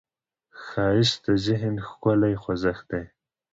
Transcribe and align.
ښایست 0.63 1.17
د 1.25 1.27
ذهن 1.45 1.75
ښکلې 1.87 2.33
خوځښت 2.41 2.85
دی 2.91 3.03